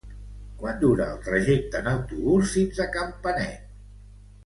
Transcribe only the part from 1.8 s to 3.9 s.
en autobús fins a Campanet?